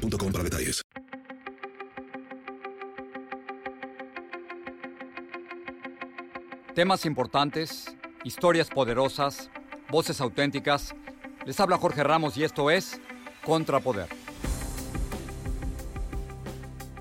boostmobile.com 0.00 0.32
para 0.32 0.44
detalles. 0.44 0.82
Temas 6.74 7.04
importantes, 7.04 7.94
historias 8.24 8.68
poderosas, 8.70 9.50
voces 9.90 10.20
auténticas. 10.20 10.94
Les 11.44 11.58
habla 11.60 11.76
Jorge 11.76 12.02
Ramos 12.02 12.36
y 12.36 12.44
esto 12.44 12.70
es 12.70 13.00
Contrapoder. 13.44 14.08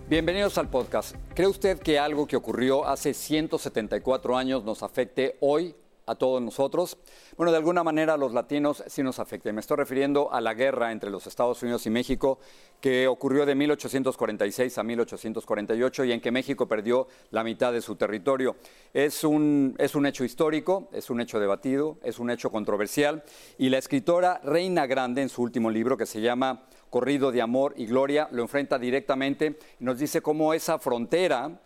Bienvenidos 0.09 0.57
al 0.57 0.70
podcast. 0.70 1.16
¿Cree 1.35 1.48
usted 1.48 1.79
que 1.79 1.99
algo 1.99 2.26
que 2.26 2.35
ocurrió 2.35 2.88
hace 2.88 3.13
174 3.13 4.35
años 4.35 4.63
nos 4.63 4.81
afecte 4.81 5.38
hoy 5.40 5.76
a 6.09 6.16
todos 6.16 6.41
nosotros. 6.41 6.98
Bueno, 7.38 7.52
de 7.52 7.58
alguna 7.58 7.84
manera 7.84 8.18
los 8.18 8.34
latinos 8.34 8.84
sí 8.88 9.04
nos 9.04 9.20
afecta. 9.20 9.52
Me 9.54 9.62
estoy 9.62 9.77
refiriendo 9.77 10.32
a 10.32 10.41
la 10.41 10.54
guerra 10.54 10.91
entre 10.91 11.09
los 11.09 11.27
Estados 11.27 11.62
Unidos 11.62 11.85
y 11.85 11.90
México 11.90 12.40
que 12.82 13.08
ocurrió 13.08 13.45
de 13.45 13.55
1846 13.55 14.77
a 14.77 14.84
1848 14.84 16.05
y 16.05 16.12
en 16.12 16.22
que 16.22 16.32
México 16.32 16.68
perdió 16.68 17.07
la 17.32 17.43
mitad 17.43 17.71
de 17.74 17.82
su 17.82 17.96
territorio. 17.96 18.55
Es 18.93 19.24
un, 19.24 19.76
es 19.77 19.96
un 19.96 20.05
hecho 20.05 20.24
histórico, 20.24 20.90
es 20.93 21.10
un 21.10 21.21
hecho 21.21 21.40
debatido, 21.40 21.98
es 22.04 22.20
un 22.20 22.29
hecho 22.32 22.51
controversial 22.51 23.23
y 23.57 23.70
la 23.70 23.77
escritora 23.77 24.40
Reina 24.44 24.88
Grande 24.88 25.21
en 25.21 25.29
su 25.29 25.41
último 25.41 25.70
libro 25.70 25.98
que 25.98 26.05
se 26.05 26.21
llama 26.21 26.63
Corrido 26.90 27.32
de 27.32 27.41
Amor 27.41 27.73
y 27.77 27.85
Gloria 27.85 28.27
lo 28.32 28.41
enfrenta 28.41 28.79
directamente 28.79 29.60
y 29.79 29.84
nos 29.84 29.99
dice 29.99 30.21
cómo 30.21 30.54
esa 30.54 30.79
frontera 30.79 31.60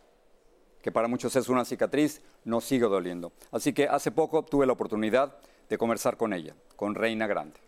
que 0.83 0.91
para 0.91 1.07
muchos 1.07 1.35
es 1.35 1.47
una 1.49 1.65
cicatriz, 1.65 2.21
nos 2.43 2.65
sigue 2.65 2.85
doliendo. 2.85 3.31
Así 3.51 3.73
que 3.73 3.87
hace 3.87 4.11
poco 4.11 4.43
tuve 4.43 4.67
la 4.67 4.73
oportunidad 4.73 5.37
de 5.69 5.77
conversar 5.77 6.17
con 6.17 6.33
ella, 6.33 6.55
con 6.75 6.93
Reina 6.93 7.25
Grande. 7.25 7.59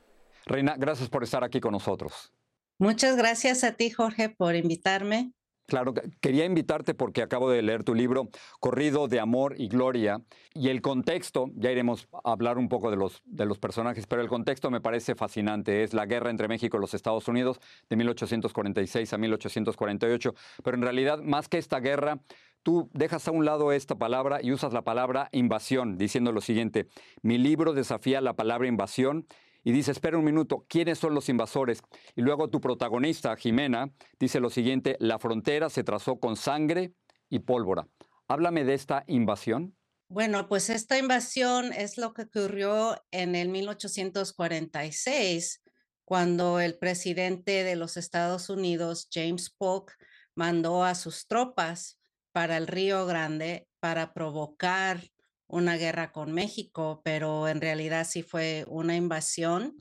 Reina, 0.45 0.75
gracias 0.77 1.09
por 1.09 1.23
estar 1.23 1.43
aquí 1.43 1.61
con 1.61 1.71
nosotros. 1.71 2.33
Muchas 2.77 3.15
gracias 3.15 3.63
a 3.63 3.71
ti, 3.71 3.89
Jorge, 3.89 4.29
por 4.29 4.55
invitarme. 4.55 5.31
Claro, 5.67 5.95
quería 6.21 6.45
invitarte 6.45 6.93
porque 6.93 7.23
acabo 7.23 7.49
de 7.49 7.63
leer 7.63 7.83
tu 7.83 7.95
libro, 7.95 8.29
Corrido 8.59 9.07
de 9.07 9.19
Amor 9.19 9.55
y 9.57 9.67
Gloria, 9.67 10.21
y 10.53 10.69
el 10.69 10.81
contexto, 10.81 11.49
ya 11.55 11.71
iremos 11.71 12.07
a 12.11 12.31
hablar 12.31 12.59
un 12.59 12.69
poco 12.69 12.91
de 12.91 12.97
los, 12.97 13.23
de 13.25 13.47
los 13.47 13.57
personajes, 13.57 14.05
pero 14.05 14.21
el 14.21 14.27
contexto 14.27 14.69
me 14.69 14.79
parece 14.79 15.15
fascinante, 15.15 15.83
es 15.83 15.95
la 15.95 16.05
guerra 16.05 16.29
entre 16.29 16.47
México 16.47 16.77
y 16.77 16.81
los 16.81 16.93
Estados 16.93 17.27
Unidos 17.27 17.59
de 17.89 17.95
1846 17.95 19.11
a 19.11 19.17
1848, 19.17 20.35
pero 20.63 20.77
en 20.77 20.83
realidad, 20.83 21.19
más 21.23 21.49
que 21.49 21.57
esta 21.57 21.79
guerra, 21.79 22.19
tú 22.61 22.89
dejas 22.93 23.27
a 23.27 23.31
un 23.31 23.43
lado 23.43 23.71
esta 23.71 23.95
palabra 23.95 24.41
y 24.43 24.51
usas 24.51 24.71
la 24.71 24.83
palabra 24.83 25.29
invasión, 25.31 25.97
diciendo 25.97 26.31
lo 26.31 26.41
siguiente, 26.41 26.87
mi 27.23 27.39
libro 27.39 27.73
desafía 27.73 28.21
la 28.21 28.33
palabra 28.33 28.67
invasión 28.67 29.25
y 29.65 29.71
dice, 29.71 29.91
espera 29.91 30.19
un 30.19 30.23
minuto, 30.23 30.65
¿quiénes 30.69 30.99
son 30.99 31.15
los 31.15 31.27
invasores? 31.27 31.81
Y 32.15 32.21
luego 32.21 32.51
tu 32.51 32.61
protagonista, 32.61 33.35
Jimena, 33.35 33.91
dice 34.19 34.39
lo 34.39 34.51
siguiente, 34.51 34.95
la 34.99 35.17
frontera 35.17 35.71
se 35.71 35.83
trazó 35.83 36.19
con 36.19 36.37
sangre 36.37 36.93
y 37.29 37.39
pólvora. 37.39 37.87
Háblame 38.27 38.63
de 38.63 38.75
esta 38.75 39.03
invasión. 39.07 39.75
Bueno, 40.07 40.47
pues 40.47 40.69
esta 40.69 40.99
invasión 40.99 41.73
es 41.73 41.97
lo 41.97 42.13
que 42.13 42.21
ocurrió 42.21 43.03
en 43.09 43.33
el 43.33 43.49
1846, 43.49 45.63
cuando 46.05 46.59
el 46.59 46.77
presidente 46.77 47.63
de 47.63 47.75
los 47.75 47.97
Estados 47.97 48.51
Unidos, 48.51 49.09
James 49.11 49.49
Polk, 49.49 49.97
mandó 50.35 50.83
a 50.83 50.93
sus 50.93 51.25
tropas 51.25 51.99
para 52.31 52.57
el 52.57 52.67
Río 52.67 53.07
Grande 53.07 53.67
para 53.79 54.13
provocar 54.13 55.01
una 55.47 55.77
guerra 55.77 56.11
con 56.11 56.33
México, 56.33 57.01
pero 57.03 57.47
en 57.47 57.61
realidad 57.61 58.07
sí 58.07 58.23
fue 58.23 58.65
una 58.67 58.95
invasión. 58.95 59.77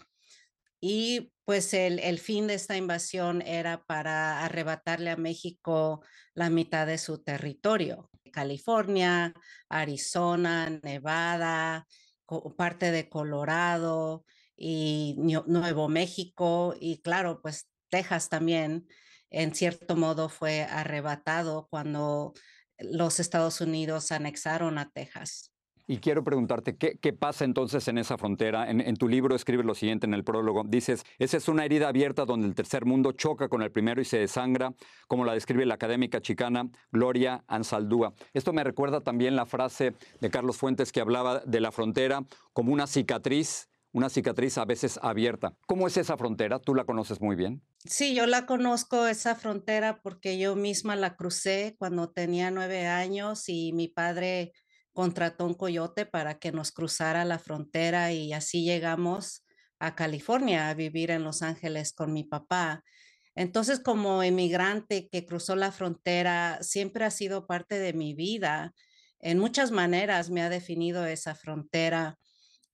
Y 0.81 1.33
pues 1.45 1.73
el, 1.75 1.99
el, 1.99 2.19
fin 2.19 2.47
de 2.47 2.55
esta 2.55 2.77
invasión 2.77 3.43
era 3.43 3.85
para 3.85 4.45
arrebatarle 4.45 5.11
a 5.11 5.17
México 5.17 6.03
la 6.35 6.51
mitad 6.51 6.87
de 6.87 6.99
su 6.99 7.23
territorio. 7.23 8.11
California, 8.33 9.33
Arizona, 9.69 10.69
Nevada, 10.83 11.87
parte 12.57 12.91
de 12.91 13.09
Colorado 13.09 14.25
y 14.57 15.17
Nuevo 15.19 15.89
México 15.89 16.75
y 16.79 17.01
claro, 17.01 17.41
pues 17.43 17.69
Texas 17.91 18.29
también 18.29 18.87
en 19.31 19.55
cierto 19.55 19.97
modo 19.97 20.29
fue 20.29 20.63
arrebatado 20.63 21.67
cuando 21.71 22.35
los 22.79 23.21
Estados 23.21 23.61
Unidos 23.61 24.13
anexaron 24.13 24.79
a 24.79 24.91
Texas. 24.91 25.54
Y 25.87 25.99
quiero 25.99 26.25
preguntarte, 26.25 26.77
¿qué, 26.77 27.13
pasa 27.13 27.45
entonces 27.45 27.87
en 27.89 27.99
esa 27.99 28.17
frontera? 28.17 28.71
En, 28.71 28.97
tu 28.97 29.07
libro 29.07 29.37
escribes 29.37 29.67
lo 29.67 29.75
siguiente 29.75 30.07
en 30.07 30.15
el 30.15 30.25
prólogo. 30.25 30.65
Dices, 30.67 31.05
esa 31.19 31.37
es 31.37 31.47
una 31.47 31.67
herida 31.67 31.89
abierta 31.89 32.25
donde 32.25 32.47
el 32.47 32.55
tercer 32.55 32.87
mundo 32.87 33.13
choca 33.13 33.49
con 33.49 33.61
el 33.61 33.71
primero 33.71 34.01
y 34.01 34.07
se 34.07 34.19
desangra, 34.19 34.73
como 35.09 35.27
la 35.27 35.35
describe 35.35 35.67
la 35.67 35.75
académica 35.75 36.23
chicana 36.23 36.71
Gloria 36.91 37.45
Ansaldúa. 37.49 38.15
Esto 38.33 38.55
me 38.55 38.65
recuerda 38.65 39.03
también 39.03 39.37
la 39.37 39.45
frase 39.45 39.93
de 40.21 40.31
Carlos 40.31 40.57
Fuentes 40.57 40.91
que 40.91 41.01
hablaba 41.01 41.41
de 41.41 41.61
la 41.61 41.71
frontera 41.71 42.25
como 42.55 42.73
una 42.73 42.87
cicatriz 42.87 43.69
una 43.95 44.11
cicatriz 44.11 44.59
a 44.59 44.65
veces 44.65 44.99
abierta. 45.03 45.55
¿Cómo 45.69 45.87
es 45.87 45.97
esa 45.97 46.17
frontera? 46.17 46.59
¿Tú 46.59 46.75
la 46.75 46.85
conoces 46.85 47.21
muy 47.21 47.37
bien? 47.37 47.63
Sí, 47.85 48.13
yo 48.13 48.27
la 48.27 48.45
conozco 48.45 49.07
esa 49.07 49.37
frontera 49.37 50.01
porque 50.03 50.37
yo 50.37 50.57
misma 50.57 50.97
la 50.97 51.15
crucé 51.15 51.77
cuando 51.79 52.11
tenía 52.11 52.51
nueve 52.51 52.89
años 52.89 53.49
y 53.49 53.73
mi 53.73 53.87
padre 53.87 54.53
contrató 54.95 55.45
un 55.45 55.55
coyote 55.55 56.07
para 56.07 56.39
que 56.39 56.53
nos 56.53 56.73
cruzara 56.73 57.25
la 57.27 57.39
frontera 57.39 58.13
y 58.13 58.33
así 58.33 58.65
llegamos 58.65 59.45
a 59.79 59.95
California 59.95 60.71
a 60.71 60.75
vivir 60.75 61.11
en 61.11 61.25
Los 61.25 61.43
Ángeles 61.43 61.93
con 61.93 62.13
mi 62.13 62.25
papá. 62.25 62.83
Entonces, 63.35 63.81
como 63.81 64.23
emigrante 64.23 65.09
que 65.11 65.27
cruzó 65.27 65.57
la 65.57 65.73
frontera, 65.73 66.59
siempre 66.63 67.05
ha 67.05 67.11
sido 67.11 67.47
parte 67.47 67.79
de 67.79 67.93
mi 67.93 68.15
vida. 68.15 68.73
En 69.19 69.39
muchas 69.39 69.73
maneras 69.73 70.31
me 70.31 70.41
ha 70.41 70.49
definido 70.49 71.05
esa 71.05 71.35
frontera 71.35 72.17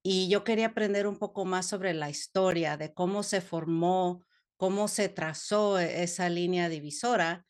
y 0.03 0.29
yo 0.29 0.45
quería 0.45 0.67
aprender 0.67 1.07
un 1.07 1.19
poco 1.19 1.45
más 1.45 1.67
sobre 1.67 1.95
la 1.95 2.11
historia 2.11 2.77
de 2.77 2.93
cómo 2.93 3.23
se 3.23 3.41
formó, 3.41 4.25
cómo 4.57 4.89
se 4.89 5.09
trazó 5.09 5.79
e, 5.79 6.03
esa 6.03 6.29
línea 6.29 6.69
divisora. 6.69 7.47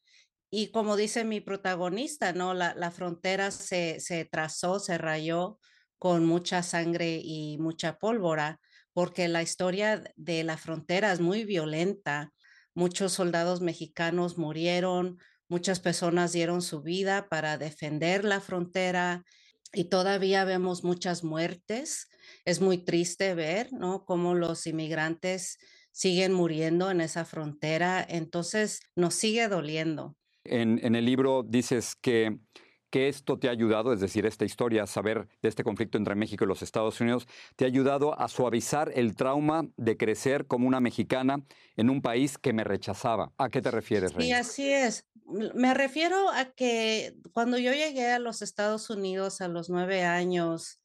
Y 0.51 0.73
como 0.73 0.97
dice 0.97 1.25
mi 1.25 1.41
protagonista, 1.41 2.33
¿no? 2.33 2.55
La, 2.55 2.91
frontera 2.91 3.51
se, 3.53 4.01
se 4.01 4.25
trazó, 4.25 4.81
se 4.81 4.99
rayó 4.99 5.59
con 5.99 6.27
mucha 6.27 6.63
sangre 6.63 7.21
y 7.23 7.59
mucha 7.59 7.99
pólvora, 7.99 8.61
porque 8.93 9.29
la 9.29 9.43
historia 9.43 10.03
de 10.17 10.43
la 10.45 10.57
frontera 10.57 11.13
es 11.13 11.21
muy 11.21 11.45
violenta. 11.45 12.33
Muchos 12.75 13.13
soldados 13.13 13.61
mexicanos 13.61 14.39
murieron, 14.39 15.19
muchas 15.49 15.79
personas 15.79 16.33
dieron 16.33 16.63
su 16.63 16.83
vida 16.83 17.29
para 17.29 17.59
defender 17.59 18.25
la 18.25 18.41
frontera 18.41 19.25
y 19.73 19.85
todavía 19.85 20.45
vemos 20.45 20.83
muchas 20.83 21.23
muertes. 21.23 22.09
Es 22.45 22.61
muy 22.61 22.79
triste 22.79 23.35
ver, 23.35 23.73
¿no? 23.73 24.05
Cómo 24.05 24.35
los 24.35 24.67
inmigrantes 24.67 25.59
siguen 25.93 26.33
muriendo 26.33 26.91
en 26.91 27.01
esa 27.01 27.25
frontera. 27.25 28.05
Entonces, 28.09 28.81
nos 28.97 29.15
sigue 29.15 29.49
doliendo. 29.49 30.17
En, 30.45 30.85
en 30.85 30.95
el 30.95 31.05
libro 31.05 31.43
dices 31.43 31.97
que 31.97 32.39
que 32.91 33.09
esto 33.09 33.39
te 33.39 33.49
ha 33.49 33.53
ayudado, 33.53 33.93
es 33.93 34.01
decir, 34.01 34.27
esta 34.27 34.45
historia, 34.45 34.87
saber 34.87 35.29
de 35.43 35.49
este 35.49 35.65
conflicto 35.65 35.97
entre 35.97 36.15
México 36.17 36.45
y 36.45 36.49
los 36.49 36.63
Estados 36.63 37.01
Unidos, 37.01 37.27
te 37.57 37.65
ha 37.65 37.69
ayudado 37.69 38.21
a 38.21 38.29
suavizar 38.29 38.91
el 38.95 39.15
trauma 39.15 39.69
de 39.77 39.97
crecer 39.97 40.47
como 40.47 40.67
una 40.67 40.81
mexicana 40.81 41.45
en 41.77 41.89
un 41.89 42.03
país 42.03 42.37
que 42.37 42.53
me 42.53 42.65
rechazaba. 42.65 43.33
¿A 43.39 43.49
qué 43.49 43.63
te 43.63 43.71
refieres, 43.71 44.13
Sí, 44.19 44.33
así 44.33 44.69
es. 44.71 45.07
Me 45.55 45.75
refiero 45.75 46.31
a 46.31 46.53
que 46.53 47.15
cuando 47.33 47.57
yo 47.57 47.73
llegué 47.73 48.09
a 48.11 48.19
los 48.19 48.43
Estados 48.43 48.91
Unidos 48.91 49.41
a 49.41 49.47
los 49.47 49.71
nueve 49.71 50.03
años, 50.03 50.81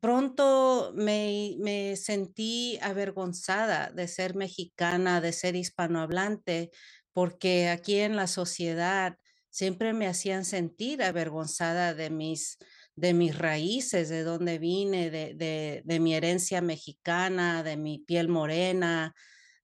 pronto 0.00 0.92
me, 0.94 1.56
me 1.58 1.96
sentí 1.96 2.78
avergonzada 2.80 3.90
de 3.90 4.08
ser 4.08 4.34
mexicana, 4.34 5.20
de 5.20 5.32
ser 5.32 5.56
hispanohablante, 5.56 6.70
porque 7.12 7.68
aquí 7.68 7.96
en 7.96 8.16
la 8.16 8.26
sociedad 8.26 9.16
siempre 9.50 9.92
me 9.92 10.06
hacían 10.06 10.44
sentir 10.44 11.02
avergonzada 11.02 11.94
de 11.94 12.10
mis, 12.10 12.58
de 12.94 13.14
mis 13.14 13.36
raíces, 13.36 14.08
de 14.08 14.22
dónde 14.22 14.58
vine, 14.58 15.10
de, 15.10 15.82
de, 15.84 16.00
mi 16.00 16.14
herencia 16.14 16.60
mexicana, 16.60 17.62
de 17.62 17.76
mi 17.76 17.98
piel 17.98 18.28
morena, 18.28 19.14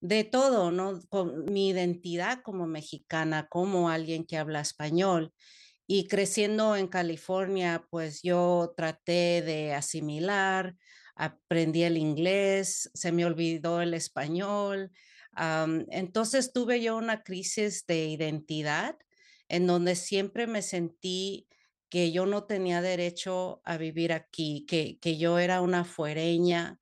de 0.01 0.25
todo, 0.25 0.71
¿no? 0.73 1.01
Con 1.09 1.45
mi 1.47 1.69
identidad 1.69 2.41
como 2.43 2.67
mexicana, 2.67 3.47
como 3.49 3.89
alguien 3.89 4.25
que 4.25 4.37
habla 4.37 4.61
español. 4.61 5.33
Y 5.87 6.09
creciendo 6.09 6.77
en 6.77 6.89
California, 6.89 7.87
pues 7.91 8.23
yo 8.23 8.75
traté 8.77 9.43
de 9.43 9.73
asimilar, 9.73 10.75
aprendí 11.15 11.85
el 11.85 11.97
inglés, 11.97 12.91
se 12.93 13.13
me 13.13 13.25
olvidó 13.25 13.81
el 13.81 13.95
español. 13.95 14.91
Entonces 15.91 16.53
tuve 16.53 16.81
yo 16.81 16.97
una 16.97 17.23
crisis 17.23 17.85
de 17.87 18.07
identidad 18.07 18.97
en 19.49 19.67
donde 19.67 19.95
siempre 19.95 20.47
me 20.47 20.63
sentí 20.63 21.47
que 21.89 22.11
yo 22.13 22.27
no 22.27 22.45
tenía 22.45 22.83
derecho 22.83 23.61
a 23.65 23.77
vivir 23.77 24.13
aquí, 24.13 24.65
que, 24.67 24.99
que 24.99 25.19
yo 25.19 25.39
era 25.39 25.61
una 25.61 25.85
fuereña, 25.85 26.79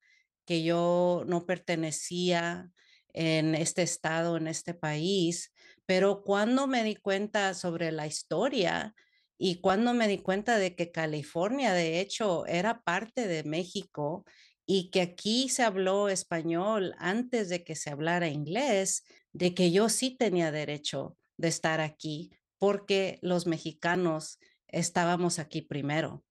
que 0.47 0.63
yo 0.63 1.25
no 1.27 1.47
pertenecía 1.47 2.71
en 3.13 3.55
este 3.55 3.83
estado, 3.83 4.37
en 4.37 4.47
este 4.47 4.75
país. 4.75 5.53
Pero 5.87 6.23
cuando 6.23 6.67
me 6.67 6.83
di 6.85 6.97
cuenta 6.97 7.55
sobre 7.55 7.93
la 7.93 8.07
historia 8.07 8.95
y 9.37 9.61
cuando 9.61 9.93
me 9.95 10.09
di 10.09 10.19
cuenta 10.19 10.59
de 10.59 10.75
que 10.75 10.91
California, 10.91 11.73
de 11.73 12.01
hecho, 12.01 12.47
era 12.47 12.83
parte 12.83 13.27
de 13.29 13.45
México 13.45 14.25
y 14.67 14.91
que 14.91 15.03
aquí 15.03 15.49
se 15.49 15.63
habló 15.63 16.09
español 16.09 16.95
antes 16.99 17.49
de 17.49 17.65
que 17.65 17.75
se 17.75 17.91
hablara 17.91 18.29
inglés, 18.29 19.05
de 19.33 19.55
que 19.55 19.71
yo 19.73 19.89
sí 19.89 20.17
tenía 20.17 20.51
derecho 20.51 21.17
de 21.37 21.49
estar 21.49 21.81
aquí 21.81 22.31
porque 22.59 23.19
los 23.21 23.47
mexicanos 23.47 24.39
estábamos 24.69 25.39
aquí 25.39 25.63
primero. 25.63 26.25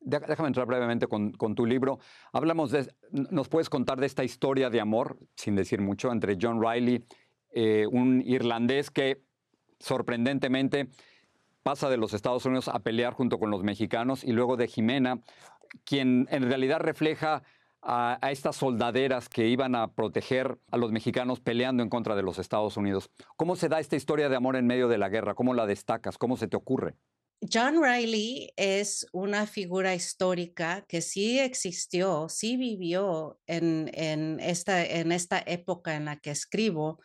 Déjame 0.00 0.48
entrar 0.48 0.66
brevemente 0.66 1.06
con, 1.06 1.32
tu 1.54 1.66
libro. 1.66 1.98
Hablamos 2.32 2.70
de, 2.70 2.92
¿nos 3.10 3.48
puedes 3.48 3.68
contar 3.68 4.00
de 4.00 4.06
esta 4.06 4.24
historia 4.24 4.70
de 4.70 4.80
amor, 4.80 5.18
sin 5.36 5.54
decir 5.54 5.80
mucho, 5.80 6.10
entre 6.12 6.38
John 6.40 6.62
Riley, 6.62 7.04
eh, 7.50 7.86
un 7.90 8.22
irlandés 8.24 8.90
que 8.90 9.22
sorprendentemente 9.80 10.88
pasa 11.62 11.90
de 11.90 11.98
los 11.98 12.14
Estados 12.14 12.46
Unidos 12.46 12.68
a 12.68 12.78
pelear 12.78 13.12
junto 13.12 13.38
con 13.38 13.50
los 13.50 13.62
mexicanos, 13.62 14.24
y 14.24 14.32
luego 14.32 14.56
de 14.56 14.68
Jimena, 14.68 15.20
quien 15.84 16.26
en 16.30 16.42
realidad 16.48 16.80
refleja 16.80 17.42
a, 17.80 18.18
a, 18.20 18.30
estas 18.30 18.56
soldaderas 18.56 19.28
que 19.28 19.48
iban 19.48 19.74
a 19.74 19.92
proteger 19.92 20.58
a 20.70 20.76
los 20.76 20.92
mexicanos 20.92 21.40
peleando 21.40 21.82
en 21.82 21.88
contra 21.88 22.16
de 22.16 22.22
los 22.22 22.38
Estados 22.38 22.76
Unidos. 22.76 23.10
¿Cómo 23.36 23.56
se 23.56 23.68
da 23.68 23.80
esta 23.80 23.96
historia 23.96 24.28
de 24.28 24.36
amor 24.36 24.56
en 24.56 24.66
medio 24.66 24.88
de 24.88 24.98
la 24.98 25.08
guerra? 25.08 25.34
¿Cómo 25.34 25.54
la 25.54 25.66
destacas? 25.66 26.18
¿Cómo 26.18 26.36
se 26.36 26.48
te 26.48 26.56
ocurre? 26.56 26.96
John 27.40 27.82
Riley 27.82 28.52
es 28.56 29.06
una 29.12 29.46
figura 29.46 29.94
histórica 29.94 30.84
que 30.88 31.00
sí 31.00 31.38
existió, 31.38 32.28
sí 32.28 32.56
vivió 32.56 33.38
en, 33.46 33.88
esta, 34.40 34.84
en 34.84 35.12
esta 35.12 35.38
época 35.46 35.94
en 35.94 36.06
la 36.06 36.16
que 36.16 36.30
escribo. 36.30 37.00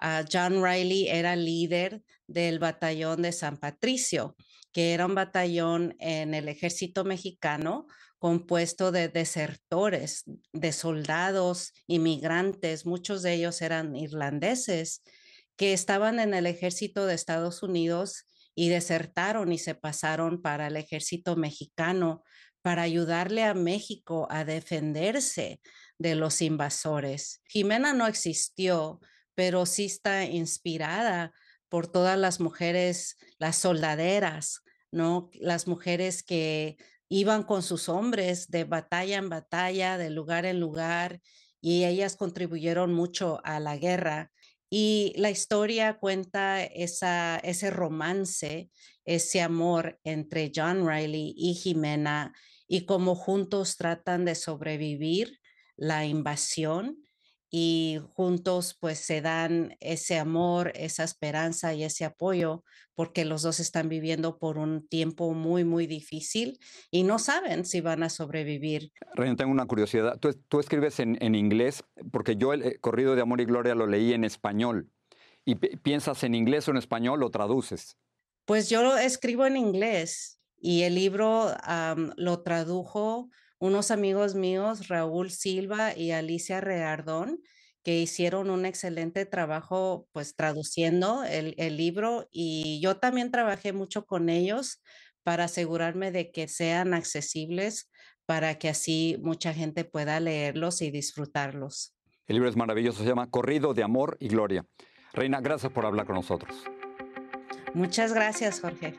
Ah, 0.00 0.24
John 0.30 0.62
Riley 0.62 1.08
era 1.08 1.36
líder 1.36 2.02
del 2.26 2.58
batallón 2.58 3.22
de 3.22 3.30
San 3.30 3.58
Patricio, 3.58 4.34
que 4.72 4.92
era 4.92 5.06
un 5.06 5.14
batallón 5.14 5.94
en 6.00 6.34
el 6.34 6.48
ejército 6.48 7.04
mexicano 7.04 7.86
compuesto 8.18 8.92
de 8.92 9.08
desertores, 9.08 10.24
de 10.52 10.72
soldados, 10.72 11.72
inmigrantes, 11.86 12.86
muchos 12.86 13.22
de 13.22 13.34
ellos 13.34 13.60
eran 13.62 13.94
irlandeses, 13.94 15.02
que 15.56 15.72
estaban 15.72 16.20
en 16.20 16.34
el 16.34 16.46
ejército 16.46 17.06
de 17.06 17.14
Estados 17.14 17.62
Unidos 17.62 18.26
y 18.54 18.68
desertaron 18.68 19.52
y 19.52 19.58
se 19.58 19.74
pasaron 19.74 20.42
para 20.42 20.66
el 20.66 20.76
ejército 20.76 21.36
mexicano 21.36 22.22
para 22.62 22.82
ayudarle 22.82 23.44
a 23.44 23.54
México 23.54 24.26
a 24.30 24.44
defenderse 24.44 25.60
de 25.98 26.14
los 26.14 26.42
invasores. 26.42 27.40
Jimena 27.46 27.92
no 27.92 28.06
existió, 28.06 29.00
pero 29.34 29.66
sí 29.66 29.84
está 29.84 30.24
inspirada 30.24 31.32
por 31.68 31.86
todas 31.86 32.18
las 32.18 32.40
mujeres, 32.40 33.16
las 33.38 33.56
soldaderas, 33.56 34.62
¿no? 34.90 35.30
Las 35.34 35.66
mujeres 35.66 36.22
que 36.22 36.76
iban 37.08 37.42
con 37.42 37.62
sus 37.62 37.88
hombres 37.88 38.50
de 38.50 38.64
batalla 38.64 39.16
en 39.16 39.28
batalla, 39.28 39.98
de 39.98 40.10
lugar 40.10 40.46
en 40.46 40.60
lugar, 40.60 41.20
y 41.60 41.84
ellas 41.84 42.16
contribuyeron 42.16 42.92
mucho 42.92 43.40
a 43.44 43.60
la 43.60 43.76
guerra. 43.76 44.30
Y 44.68 45.12
la 45.16 45.30
historia 45.30 45.98
cuenta 45.98 46.62
ese 46.64 47.70
romance, 47.70 48.70
ese 49.04 49.40
amor 49.40 49.98
entre 50.04 50.50
John 50.54 50.88
Riley 50.88 51.34
y 51.36 51.54
Jimena 51.54 52.34
y 52.68 52.84
cómo 52.84 53.14
juntos 53.14 53.76
tratan 53.76 54.24
de 54.24 54.34
sobrevivir 54.34 55.38
la 55.76 56.04
invasión 56.04 57.05
y 57.50 58.00
juntos 58.14 58.76
pues 58.80 58.98
se 58.98 59.20
dan 59.20 59.76
ese 59.80 60.18
amor, 60.18 60.72
esa 60.74 61.04
esperanza 61.04 61.74
y 61.74 61.84
ese 61.84 62.04
apoyo 62.04 62.64
porque 62.94 63.24
los 63.24 63.42
dos 63.42 63.60
están 63.60 63.88
viviendo 63.88 64.38
por 64.38 64.58
un 64.58 64.86
tiempo 64.88 65.32
muy, 65.32 65.64
muy 65.64 65.86
difícil 65.86 66.58
y 66.90 67.04
no 67.04 67.18
saben 67.18 67.64
si 67.64 67.80
van 67.80 68.02
a 68.02 68.08
sobrevivir. 68.08 68.90
Reina, 69.14 69.36
tengo 69.36 69.52
una 69.52 69.66
curiosidad. 69.66 70.18
Tú, 70.18 70.58
escribes 70.58 70.98
en, 70.98 71.18
en, 71.20 71.34
inglés 71.34 71.84
porque 72.10 72.36
yo 72.36 72.52
el 72.52 72.62
eh, 72.62 72.78
corrido 72.80 73.14
de 73.14 73.22
Amor 73.22 73.40
y 73.40 73.44
Gloria 73.44 73.74
lo 73.74 73.86
leí 73.86 74.12
en 74.12 74.24
español. 74.24 74.90
¿Y 75.44 75.54
piensas 75.54 76.24
en 76.24 76.34
inglés 76.34 76.66
o 76.66 76.72
en 76.72 76.78
español 76.78 77.22
o 77.22 77.30
traduces? 77.30 77.96
Pues 78.46 78.68
yo 78.68 78.96
escribo 78.96 79.46
en 79.46 79.56
inglés 79.56 80.40
y 80.58 80.82
el 80.82 80.96
libro 80.96 81.54
lo 82.16 82.42
tradujo 82.42 83.28
unos 83.58 83.90
amigos 83.90 84.34
míos, 84.34 84.88
Raúl 84.88 85.30
Silva 85.30 85.96
y 85.96 86.10
Alicia 86.10 86.60
Reardón, 86.60 87.40
que 87.82 88.00
hicieron 88.00 88.50
un 88.50 88.66
excelente 88.66 89.26
trabajo 89.26 90.08
pues 90.12 90.34
traduciendo 90.34 91.22
el, 91.24 91.54
el, 91.56 91.76
libro 91.76 92.28
y 92.32 92.80
yo 92.80 92.96
también 92.96 93.30
trabajé 93.30 93.72
mucho 93.72 94.06
con 94.06 94.28
ellos 94.28 94.82
para 95.22 95.44
asegurarme 95.44 96.10
de 96.10 96.32
que 96.32 96.48
sean 96.48 96.94
accesibles 96.94 97.88
para 98.26 98.58
que 98.58 98.68
así 98.68 99.16
mucha 99.22 99.54
gente 99.54 99.84
pueda 99.84 100.18
leerlos 100.20 100.82
y 100.82 100.90
disfrutarlos. 100.90 101.94
El 102.26 102.34
libro 102.34 102.48
es 102.48 102.56
maravilloso, 102.56 103.02
se 103.02 103.08
llama 103.08 103.30
Corrido 103.30 103.72
de 103.72 103.84
Amor 103.84 104.16
y 104.20 104.28
Gloria. 104.28 104.66
Reina, 105.12 105.40
gracias 105.40 105.72
por 105.72 105.86
hablar 105.86 106.06
con 106.06 106.16
nosotros. 106.16 106.64
Muchas 107.72 108.12
gracias, 108.12 108.60
Jorge. 108.60 108.98